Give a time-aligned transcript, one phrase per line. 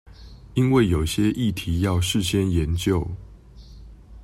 [0.55, 3.07] 因為有些議題要事先研究